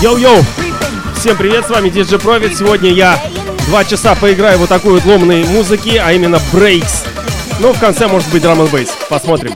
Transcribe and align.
Йоу-йоу! 0.00 0.44
Всем 1.16 1.36
привет, 1.36 1.66
с 1.66 1.70
вами 1.70 1.88
DJ 1.88 2.22
Profit. 2.22 2.54
Сегодня 2.54 2.90
я 2.90 3.20
два 3.66 3.84
часа 3.84 4.14
поиграю 4.14 4.56
вот 4.58 4.68
такой 4.68 4.92
вот 4.92 5.04
ломаной 5.04 5.42
музыки, 5.42 6.00
а 6.00 6.12
именно 6.12 6.38
breaks. 6.52 7.02
Ну, 7.58 7.72
в 7.72 7.80
конце 7.80 8.06
может 8.06 8.30
быть 8.30 8.42
drum 8.42 8.60
and 8.60 8.68
bass. 8.68 8.90
Посмотрим. 9.08 9.54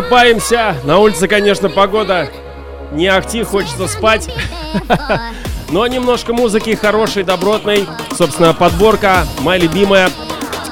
Просыпаемся. 0.00 0.76
На 0.84 0.98
улице, 0.98 1.28
конечно, 1.28 1.68
погода 1.68 2.30
не 2.90 3.06
ахти, 3.06 3.42
хочется 3.42 3.86
спать. 3.86 4.30
Но 5.70 5.86
немножко 5.86 6.32
музыки 6.32 6.74
хорошей, 6.74 7.22
добротной. 7.22 7.86
Собственно, 8.16 8.54
подборка, 8.54 9.26
моя 9.40 9.60
любимая. 9.60 10.10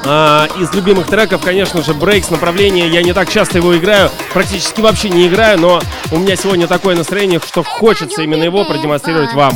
А, 0.06 0.48
из 0.58 0.72
любимых 0.72 1.08
треков, 1.08 1.44
конечно 1.44 1.82
же, 1.82 1.92
Breaks 1.92 2.30
направление. 2.30 2.88
Я 2.88 3.02
не 3.02 3.12
так 3.12 3.28
часто 3.28 3.58
его 3.58 3.76
играю, 3.76 4.10
практически 4.32 4.80
вообще 4.80 5.10
не 5.10 5.26
играю, 5.26 5.60
но 5.60 5.82
у 6.10 6.16
меня 6.16 6.34
сегодня 6.34 6.66
такое 6.66 6.96
настроение, 6.96 7.38
что 7.46 7.62
хочется 7.62 8.22
именно 8.22 8.44
его 8.44 8.64
продемонстрировать 8.64 9.34
вам. 9.34 9.52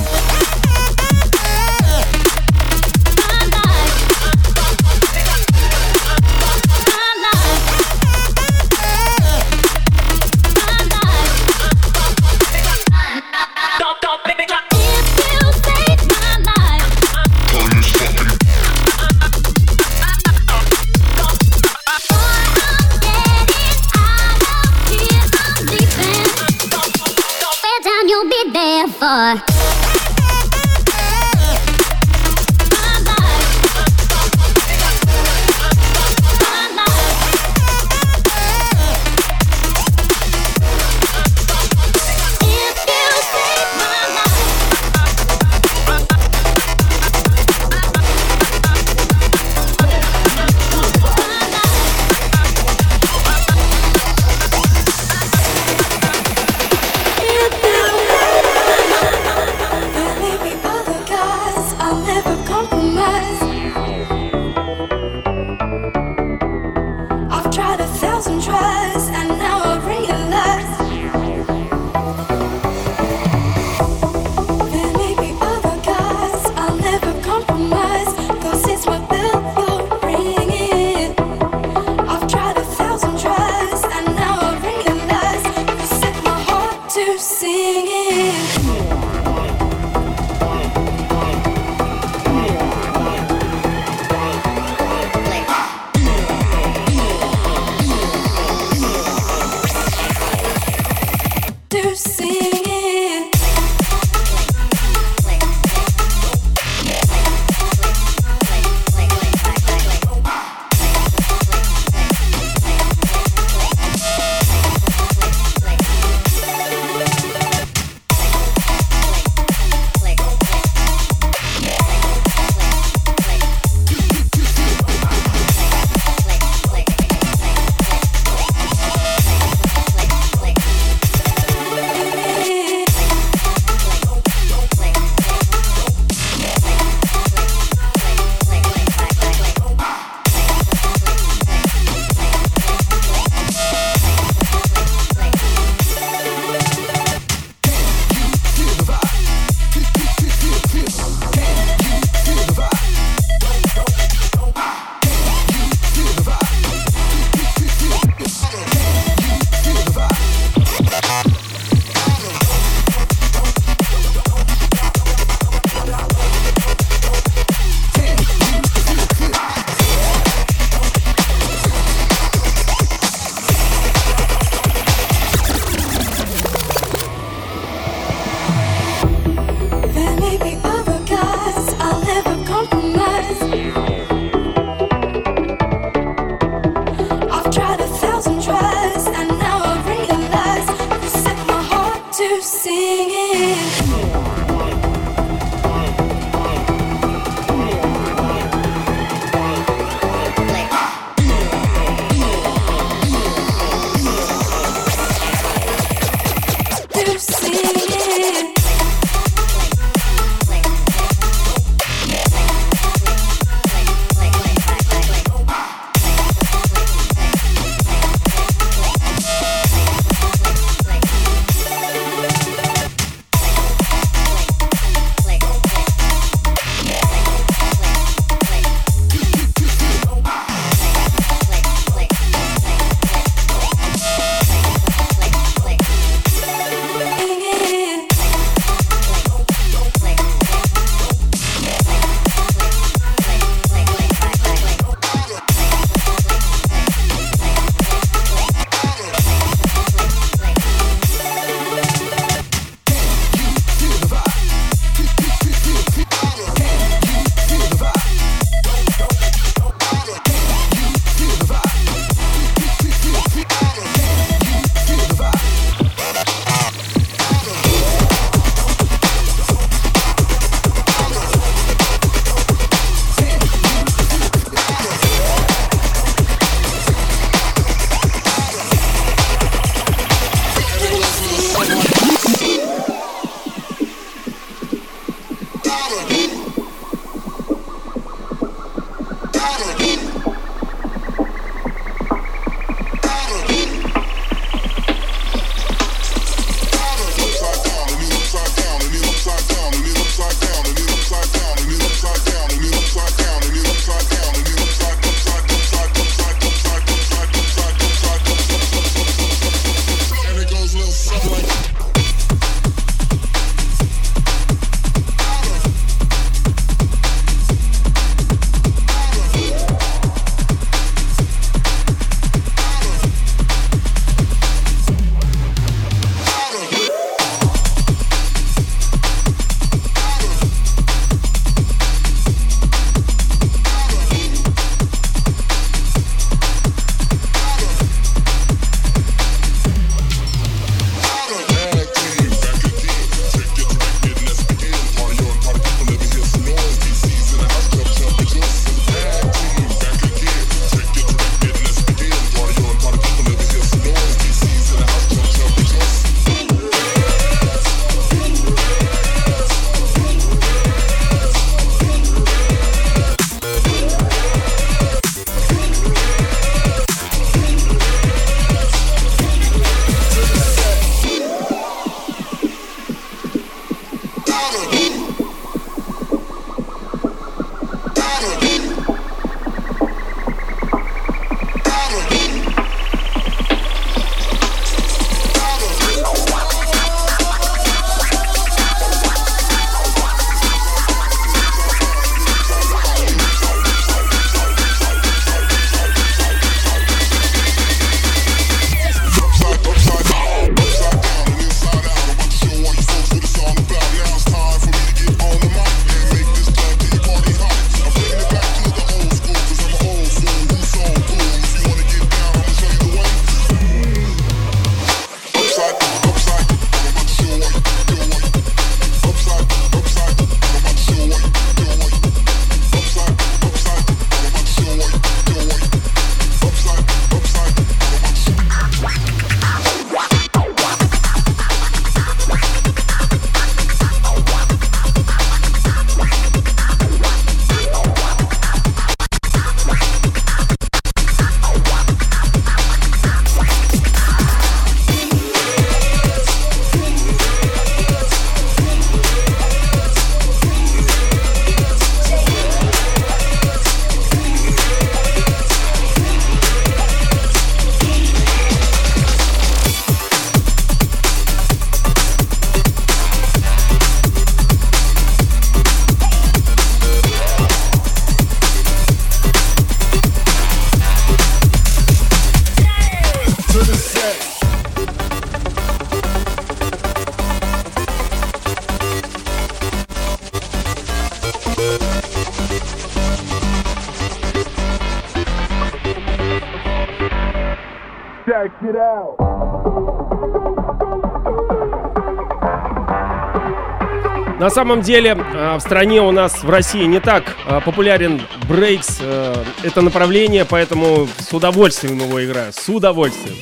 Самом 494.53 494.83
деле 494.83 495.17
э, 495.17 495.57
в 495.57 495.61
стране 495.61 496.03
у 496.03 496.11
нас 496.11 496.45
в 496.45 496.51
России 496.51 496.85
не 496.85 497.01
так 497.01 497.37
э, 497.47 497.61
популярен 497.65 498.21
брейкс, 498.49 498.99
э, 499.01 499.45
это 499.63 499.81
направление, 499.81 500.45
поэтому 500.45 501.09
с 501.19 501.33
удовольствием 501.33 501.99
его 501.99 502.25
играю, 502.25 502.53
с 502.53 502.69
удовольствием. 502.69 503.37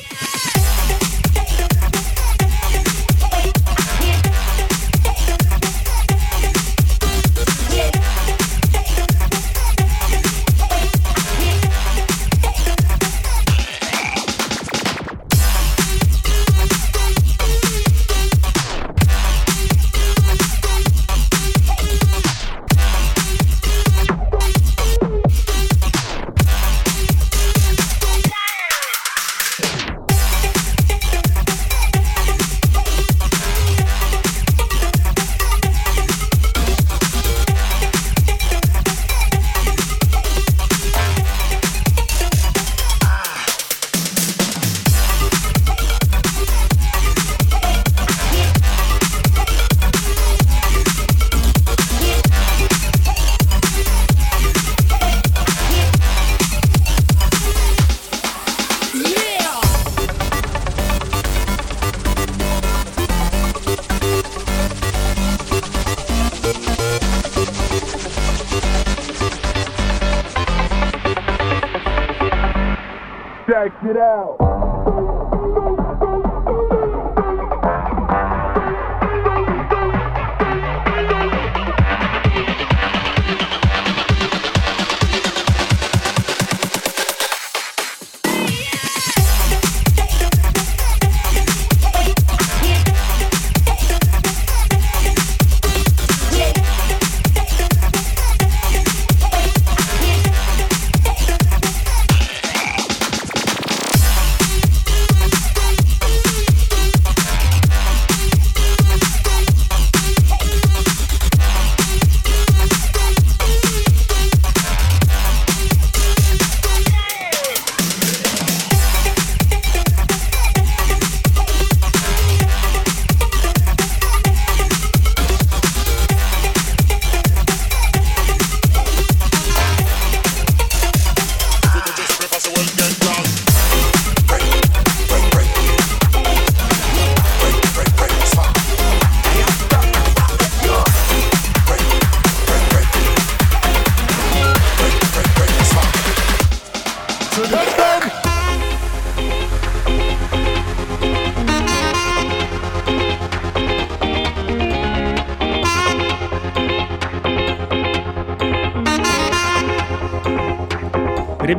Girão. 73.91 74.50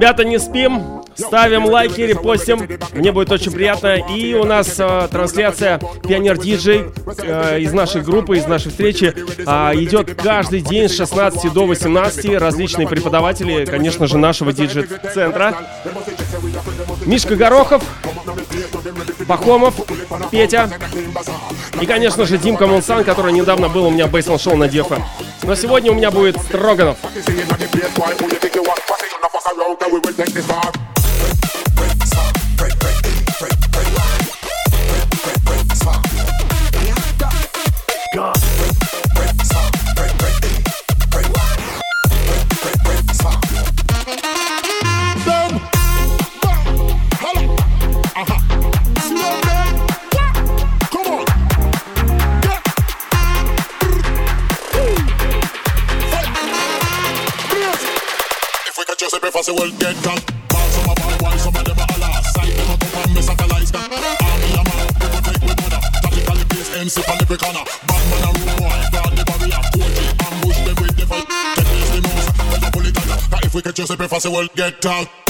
Ребята, 0.03 0.25
не 0.25 0.41
спим. 0.41 1.01
Ставим 1.15 1.65
лайки, 1.65 2.01
репостим. 2.01 2.69
Мне 2.93 3.13
будет 3.13 3.31
очень 3.31 3.53
приятно. 3.53 3.99
И 4.13 4.35
у 4.35 4.43
нас 4.43 4.75
э, 4.81 5.09
трансляция 5.13 5.79
Пионер 6.09 6.39
Диджей 6.39 6.87
э, 7.19 7.61
из 7.61 7.73
нашей 7.73 8.03
группы, 8.03 8.37
из 8.37 8.47
нашей 8.47 8.73
встречи 8.73 9.15
э, 9.15 9.43
идет 9.77 10.21
каждый 10.21 10.61
день 10.61 10.89
с 10.89 10.97
16 10.97 11.53
до 11.53 11.67
18. 11.67 12.35
Различные 12.35 12.89
преподаватели, 12.89 13.65
конечно 13.65 14.09
же, 14.09 14.19
нашего 14.19 14.53
диджей-центра. 14.53 15.55
Мишка 17.07 17.37
Горохов, 17.37 17.85
Пахомов, 19.29 19.75
Петя 20.33 20.69
и, 21.81 21.87
конечно 21.87 22.27
же, 22.27 22.39
Димка 22.39 22.67
Монсан, 22.67 23.05
который 23.05 23.33
недавно 23.33 23.69
был 23.69 23.87
у 23.87 23.91
меня 23.91 24.09
в 24.09 24.11
бейсбол 24.11 24.41
шоу 24.41 24.57
на 24.57 24.67
Дефа. 24.67 25.01
Но 25.45 25.55
сегодня 25.55 25.93
у 25.93 25.95
меня 25.95 26.11
будет 26.11 26.41
Строганов. 26.41 26.99
around 29.47 29.83
and 29.83 29.93
we 29.93 29.99
will 29.99 30.13
take 30.13 30.33
this 30.33 30.47
far. 30.47 31.02
the 59.53 59.61
world 59.61 59.79
get 59.79 59.97
cut. 60.03 60.23
Ball 60.49 60.69
some 60.73 60.91
a 60.91 60.95
bad 60.95 61.23
why 61.23 61.37
some 61.37 61.57
a 61.57 61.63
never 61.63 61.85
a 61.85 61.97
last. 62.01 62.35
Side 62.35 62.57
never 62.57 62.77
come 62.81 62.93
from 62.93 63.15
me 63.15 63.23
satellite. 63.23 63.69
Army 63.77 64.51
a 64.53 64.63
man, 64.65 64.87
we 65.01 65.07
will 65.13 65.23
take 65.23 65.43
we 65.43 65.55
mother. 65.61 65.81
Tactically 66.03 66.45
place 66.49 66.71
MC 66.77 67.01
on 67.11 67.19
every 67.21 67.37
corner. 67.37 67.65
Bad 67.89 68.03
man 68.09 68.21
and 68.29 68.37
rude 68.41 68.57
boy, 68.57 68.81
guard 68.93 69.13
the 69.17 69.25
barrier. 69.29 69.63
Poetry, 69.73 70.07
ambush 70.25 70.61
them 70.65 70.77
with 70.81 70.97
the 70.97 71.07
fight. 71.07 71.27
Get 71.29 71.67
this 71.69 71.91
the 71.93 72.01
moves, 72.01 72.29
better 72.49 72.71
pull 72.73 72.87
it 72.87 72.97
out. 72.97 73.45
If 73.45 73.55
we 73.55 73.63
catch 73.63 73.79
you, 73.79 73.87
say 73.87 73.97
prefer, 73.97 74.21
say 74.21 74.33
world 74.33 74.51
get 74.55 74.81
cut. 74.81 75.22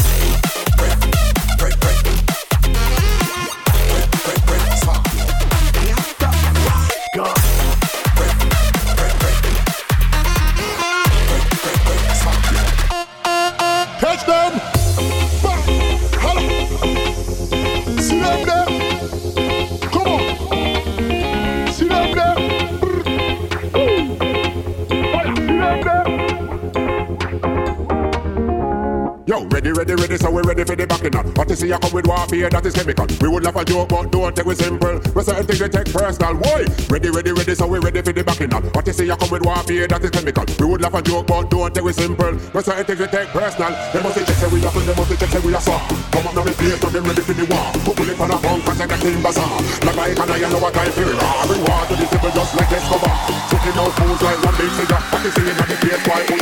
See 31.62 31.68
you 31.70 31.78
come 31.78 31.92
with 31.94 32.06
warfare 32.06 32.50
that 32.50 32.66
is 32.66 32.74
chemical. 32.74 33.06
We 33.22 33.28
would 33.30 33.44
laugh 33.46 33.54
a 33.54 33.64
joke, 33.64 33.88
but 33.88 34.10
don't 34.10 34.34
take 34.34 34.46
we 34.46 34.54
simple. 34.54 34.98
We 35.14 35.22
certain 35.22 35.46
things 35.46 35.60
we 35.62 35.68
take 35.70 35.90
personal. 35.94 36.34
Why? 36.42 36.66
Ready, 36.90 37.10
ready, 37.10 37.30
ready, 37.30 37.54
so 37.54 37.70
we 37.70 37.78
ready 37.78 38.02
for 38.02 38.12
the 38.12 38.24
backing 38.26 38.52
up. 38.52 38.66
What 38.74 38.86
you 38.86 38.92
see 38.92 39.06
you 39.06 39.14
come 39.14 39.30
with 39.30 39.46
warfare 39.46 39.86
that 39.86 40.02
is 40.02 40.10
chemical. 40.10 40.44
We 40.58 40.66
would 40.66 40.82
laugh 40.82 40.94
a 40.94 41.00
joke, 41.02 41.26
but 41.30 41.46
don't 41.50 41.70
take 41.70 41.86
we 41.86 41.92
simple. 41.94 42.34
We 42.34 42.60
certain 42.66 42.84
things 42.84 42.98
we 42.98 43.06
take 43.06 43.30
personal. 43.30 43.70
They 43.94 44.02
must 44.02 44.18
check 44.18 44.34
say 44.34 44.48
we 44.50 44.58
are 44.66 44.74
they 44.74 44.94
must 44.98 45.10
check 45.14 45.30
say 45.30 45.40
we 45.40 45.54
are 45.54 45.62
soft. 45.62 45.86
Come 46.10 46.26
up 46.26 46.34
now 46.34 46.42
play, 46.42 46.74
so 46.74 46.88
them 46.90 47.04
ready 47.06 47.22
for 47.22 47.34
the 47.38 47.46
war. 47.46 47.66
Put 47.86 47.94
pull 47.94 48.10
it 48.10 48.18
on 48.18 48.30
a 48.34 48.38
bunk 48.42 48.66
and 48.66 48.78
take 48.82 48.92
a 48.92 48.98
team 48.98 49.22
bazaar. 49.22 49.50
Like 49.86 49.98
I 50.02 50.14
can 50.18 50.30
I 50.34 50.38
know 50.50 50.58
what 50.58 50.74
I 50.74 50.90
feel. 50.90 51.14
Bring 51.46 51.62
war 51.62 51.82
to 51.86 51.94
the 51.94 52.06
table 52.10 52.32
just 52.34 52.52
like 52.58 52.72
Escobar. 52.74 53.14
Taking 53.54 53.78
out 53.78 53.92
fools 53.94 54.18
like 54.18 54.40
one 54.42 54.56
big 54.58 54.72
cigar. 54.74 55.02
What 55.14 55.22
you 55.22 55.30
see 55.30 55.46
in 55.46 55.54
the 55.54 55.76
place, 55.78 56.02
why? 56.10 56.26
Oh, 56.26 56.41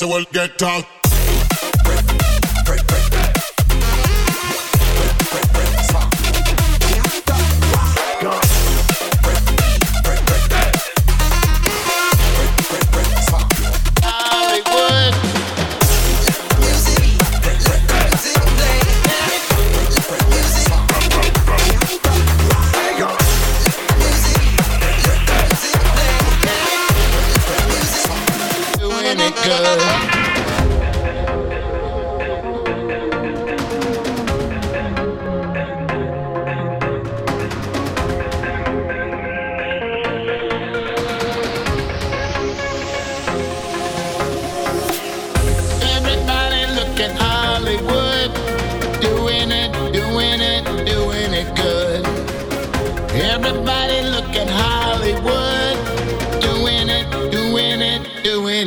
say, 0.00 0.06
well, 0.06 0.24
get 0.32 0.62
out. 0.62 0.99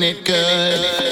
it 0.02 0.26
good. 0.26 1.03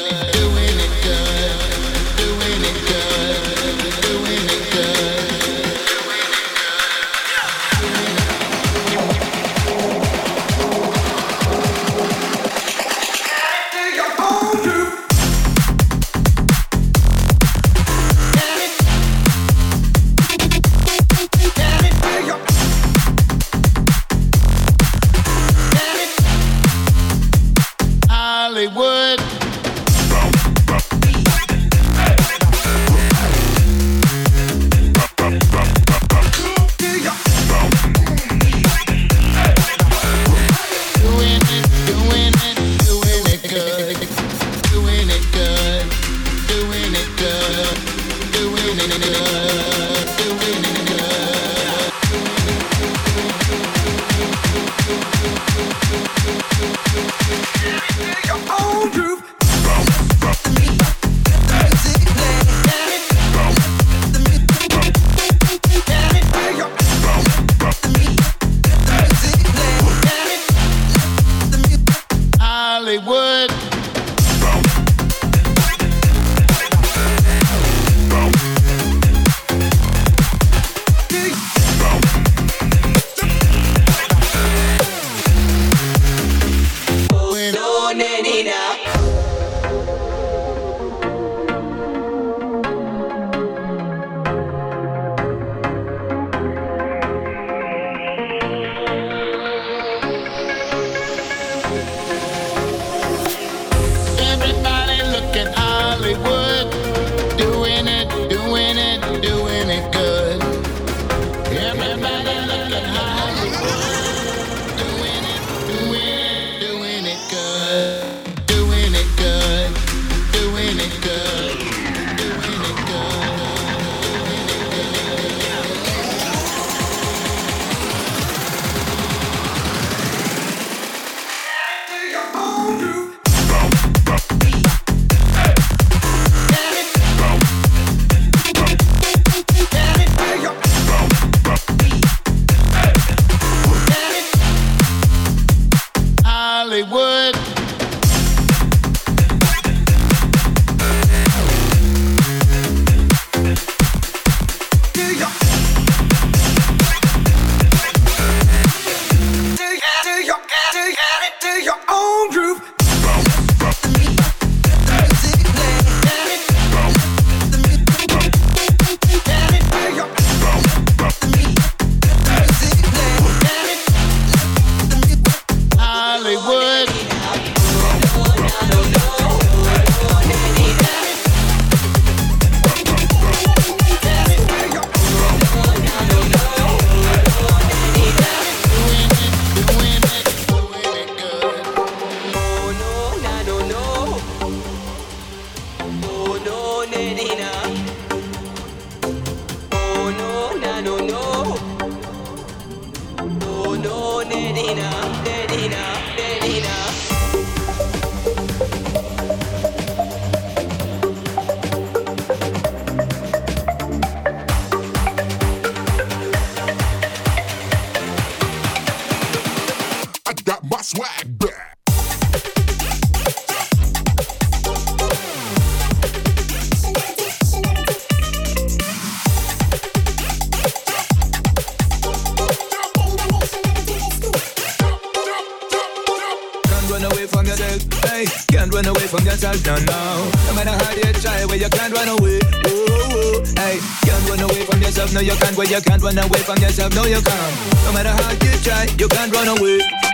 You 245.21 245.35
can't. 245.35 245.55
Where 245.57 245.67
you 245.67 245.81
can't 245.81 246.01
run 246.01 246.17
away 246.17 246.39
from 246.39 246.57
yourself, 246.57 246.93
no 246.95 247.05
you 247.05 247.21
can't. 247.21 247.55
No 247.85 247.93
matter 247.93 248.09
how 248.09 248.31
you 248.31 248.51
try, 248.63 248.87
you 248.97 249.07
can't 249.07 249.33
run 249.33 249.47
away. 249.57 250.10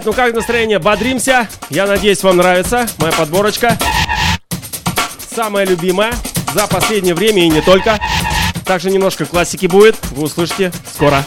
Ребят, 0.00 0.06
ну 0.06 0.12
как 0.14 0.34
настроение? 0.34 0.78
Бодримся. 0.78 1.46
Я 1.68 1.86
надеюсь, 1.86 2.22
вам 2.22 2.38
нравится 2.38 2.88
моя 2.96 3.12
подборочка. 3.12 3.76
Самая 5.34 5.66
любимая 5.66 6.14
за 6.54 6.66
последнее 6.68 7.14
время 7.14 7.44
и 7.44 7.50
не 7.50 7.60
только. 7.60 7.98
Также 8.64 8.90
немножко 8.90 9.26
классики 9.26 9.66
будет. 9.66 9.96
Вы 10.12 10.22
услышите 10.22 10.72
скоро. 10.90 11.22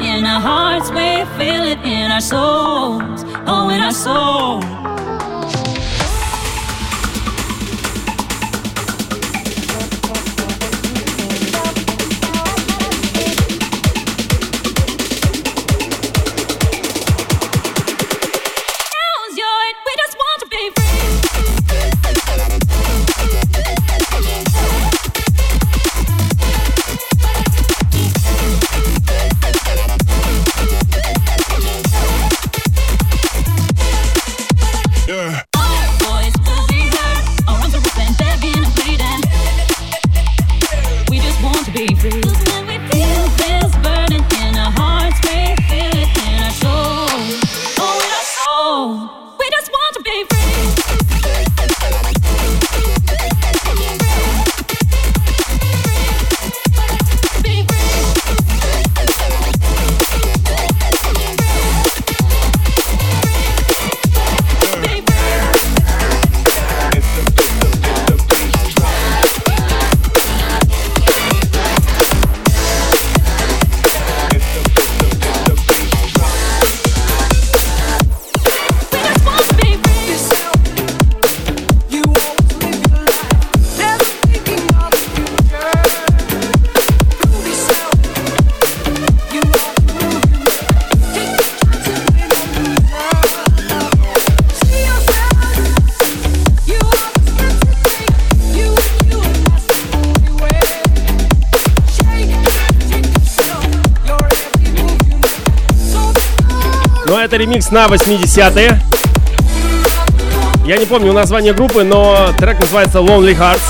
In 0.00 0.24
our 0.24 0.40
hearts, 0.40 0.90
we 0.90 1.24
feel 1.38 1.62
it 1.64 1.78
in 1.84 2.10
our 2.10 2.20
souls. 2.20 3.24
Oh, 3.46 3.68
in 3.70 3.80
our 3.80 3.92
souls. 3.92 4.87
Это 107.28 107.36
ремикс 107.36 107.70
на 107.70 107.84
80-е. 107.84 108.80
Я 110.64 110.78
не 110.78 110.86
помню 110.86 111.12
название 111.12 111.52
группы, 111.52 111.84
но 111.84 112.32
трек 112.38 112.58
называется 112.58 113.00
Lonely 113.00 113.36
Hearts. 113.36 113.60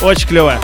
Очень 0.00 0.28
клевая. 0.28 0.60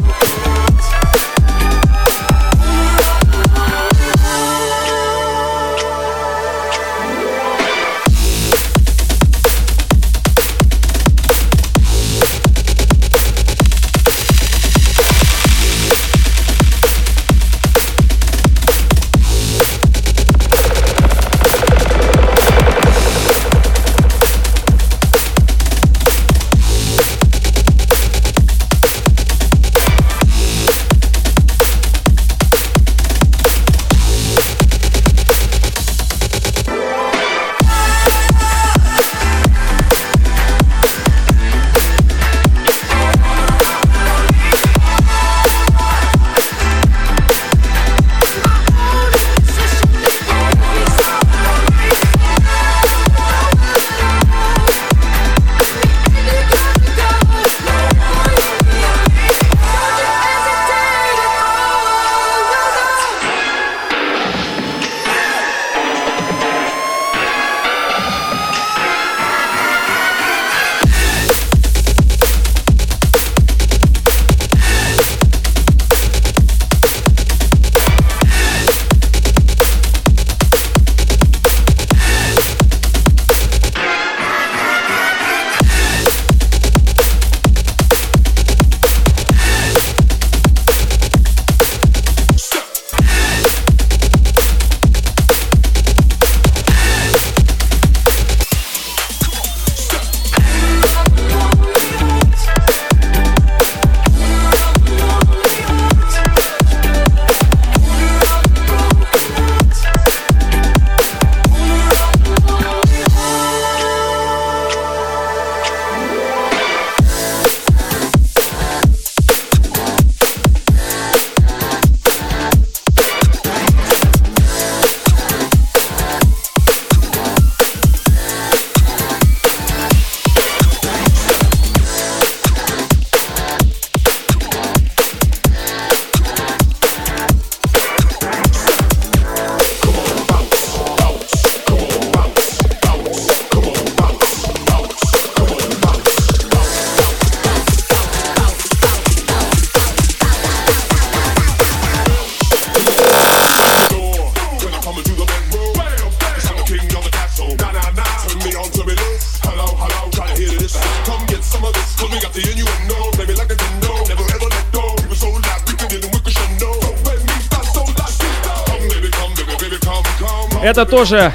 Тоже 171.04 171.34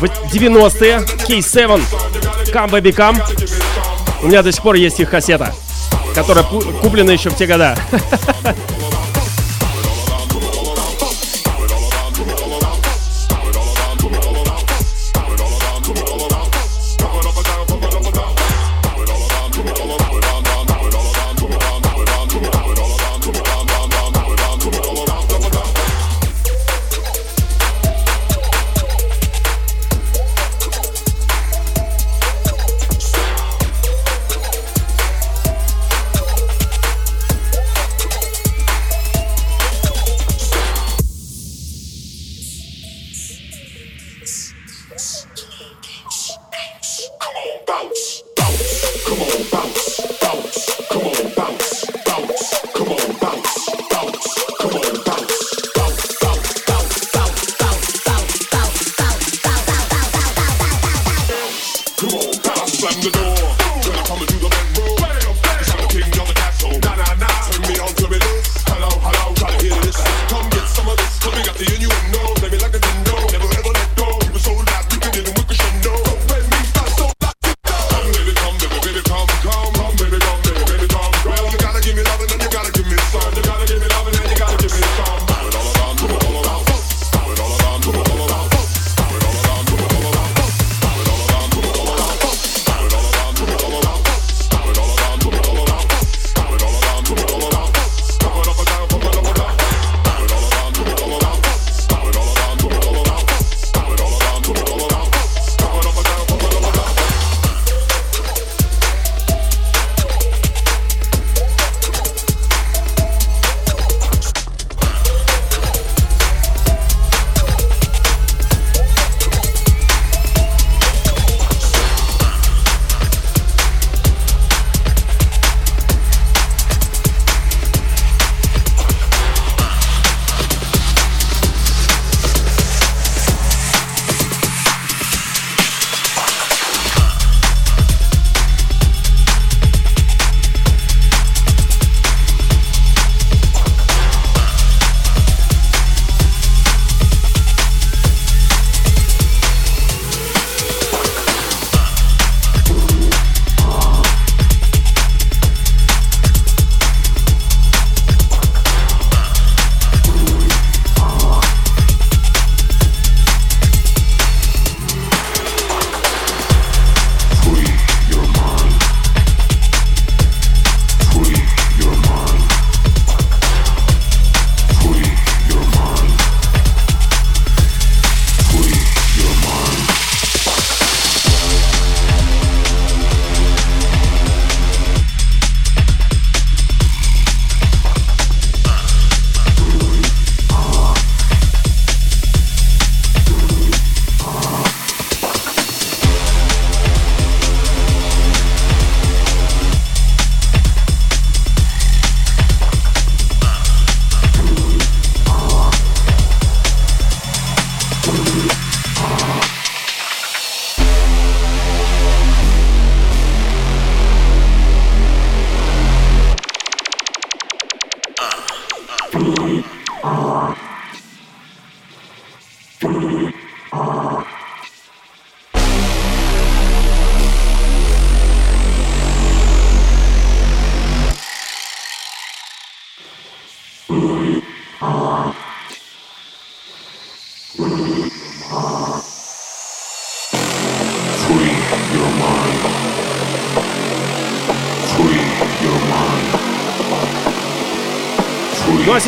в 0.00 0.04
90-е. 0.34 0.98
K7 1.28 1.80
Come 2.52 2.70
Baby 2.70 2.92
Come. 2.92 3.22
У 4.20 4.26
меня 4.26 4.42
до 4.42 4.50
сих 4.50 4.60
пор 4.62 4.74
есть 4.74 4.98
их 4.98 5.10
кассета. 5.10 5.54
которая 6.12 6.44
куплена 6.44 7.12
еще 7.12 7.30
в 7.30 7.36
те 7.36 7.46
года. 7.46 7.76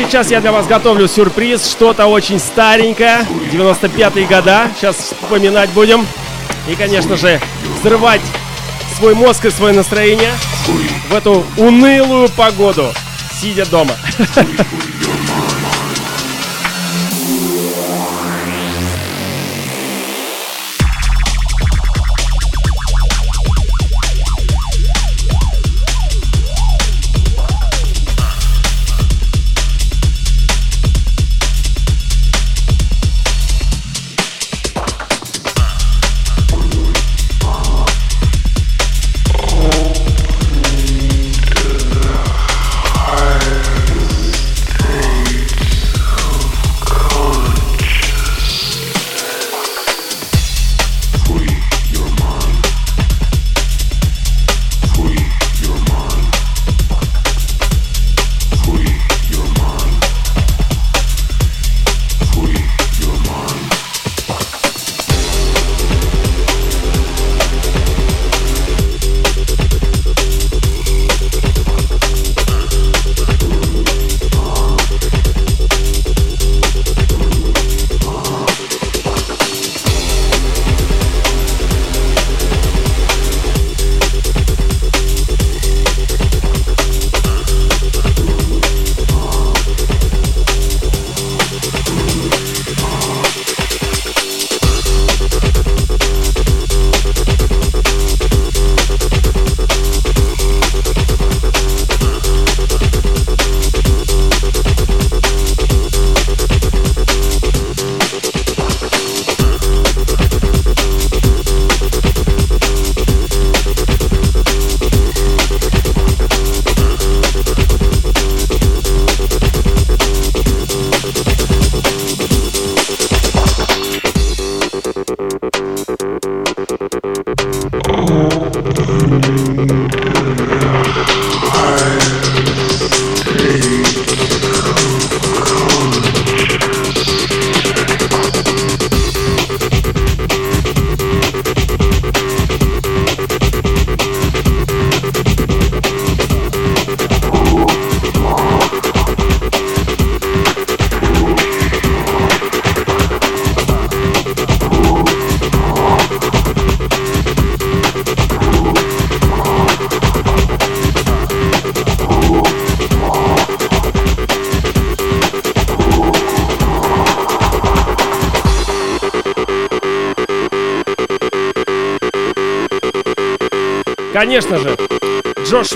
сейчас 0.09 0.31
я 0.31 0.41
для 0.41 0.51
вас 0.51 0.65
готовлю 0.65 1.07
сюрприз, 1.07 1.69
что-то 1.69 2.07
очень 2.07 2.39
старенькое, 2.39 3.27
95-е 3.51 4.25
года, 4.25 4.67
сейчас 4.75 4.95
вспоминать 4.95 5.69
будем. 5.69 6.07
И, 6.67 6.73
конечно 6.75 7.15
же, 7.15 7.39
взрывать 7.79 8.21
свой 8.97 9.13
мозг 9.13 9.45
и 9.45 9.51
свое 9.51 9.75
настроение 9.75 10.31
в 11.09 11.13
эту 11.13 11.45
унылую 11.57 12.27
погоду, 12.29 12.91
сидя 13.39 13.67
дома. 13.67 13.93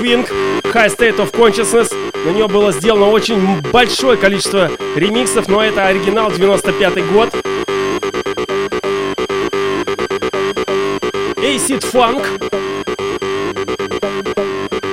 Винг, 0.03 0.29
High 0.65 0.93
State 0.93 1.17
of 1.17 1.31
Consciousness. 1.31 1.93
На 2.25 2.31
нее 2.31 2.49
было 2.49 2.73
сделано 2.73 3.07
очень 3.09 3.61
большое 3.71 4.17
количество 4.17 4.69
ремиксов, 4.97 5.47
но 5.47 5.63
это 5.63 5.87
оригинал 5.87 6.29
95 6.29 7.05
год. 7.13 7.29
Acid 11.37 11.85
Funk. 11.89 12.21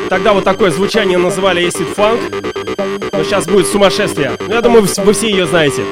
Тогда 0.08 0.32
вот 0.32 0.44
такое 0.44 0.70
звучание 0.70 1.18
называли 1.18 1.66
Acid 1.66 1.92
Funk. 1.96 3.10
Но 3.10 3.24
сейчас 3.24 3.48
будет 3.48 3.66
сумасшествие. 3.66 4.36
Ну, 4.46 4.54
я 4.54 4.60
думаю, 4.60 4.86
вы 4.98 5.12
все 5.12 5.28
ее 5.28 5.46
знаете. 5.46 5.82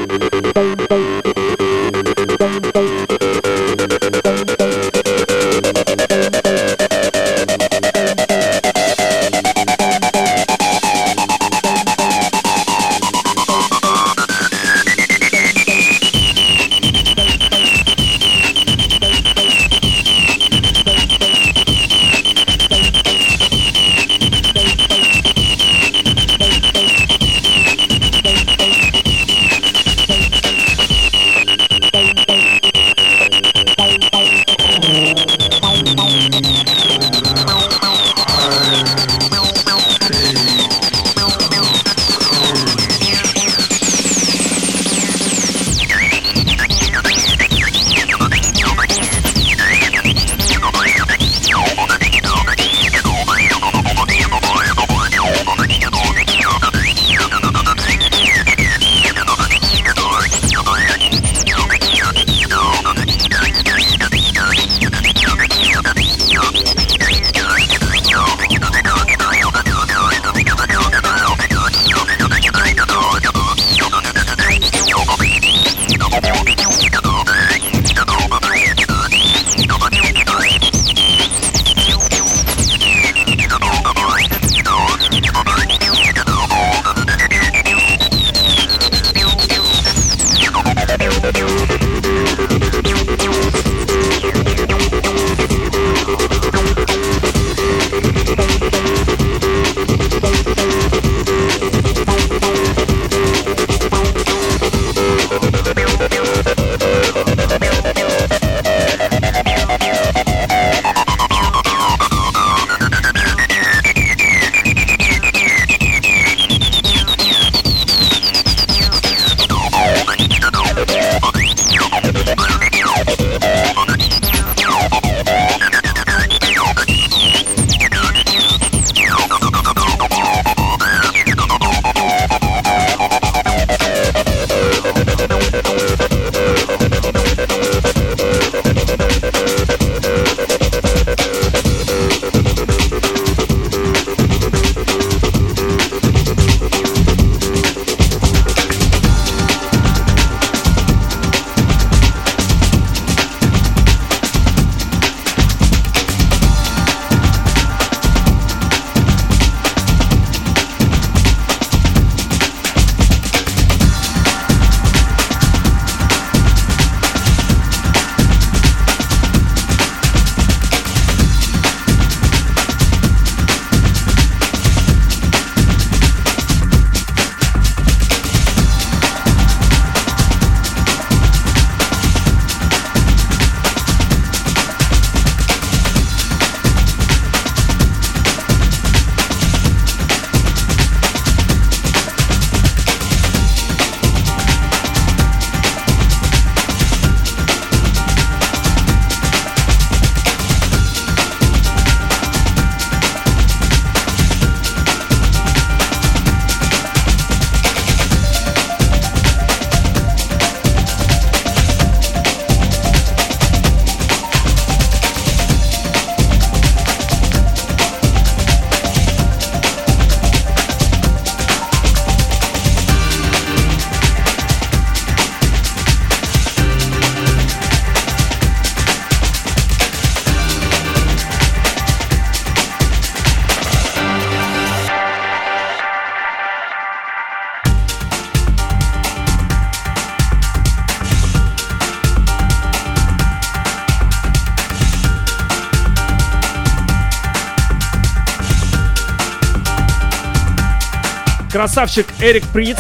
Красавчик 251.78 252.08
Эрик 252.20 252.44
Приц. 252.48 252.76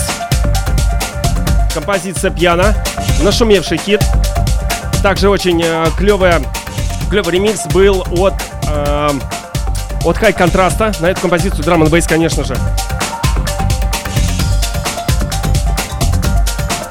Композиция 1.72 2.32
«Пьяна». 2.32 2.74
Нашумевший 3.22 3.78
хит. 3.78 4.02
Также 5.04 5.28
очень 5.28 5.62
э, 5.62 5.86
клевая, 5.96 6.42
клевый 7.08 7.34
ремикс 7.34 7.66
был 7.66 8.04
от, 8.10 8.34
э, 8.66 9.10
от 10.04 10.18
Хай 10.18 10.32
Контраста. 10.32 10.92
На 10.98 11.06
эту 11.10 11.20
композицию 11.20 11.62
драм 11.62 11.80
н 11.80 12.02
конечно 12.08 12.42
же. 12.42 12.56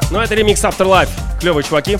Но 0.10 0.24
это 0.24 0.34
ремикс 0.34 0.64
Afterlife. 0.64 1.10
Клевые 1.42 1.66
чуваки. 1.66 1.98